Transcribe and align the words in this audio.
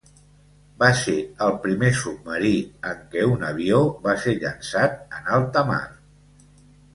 Va 0.83 0.87
ser 1.01 1.17
el 1.47 1.51
primer 1.65 1.91
submarí 1.99 2.53
en 2.93 3.03
què 3.11 3.27
un 3.33 3.45
avió 3.51 3.83
va 4.07 4.17
ser 4.25 4.35
llançat 4.45 4.99
en 5.21 5.31
alta 5.39 5.65
mar. 5.71 5.81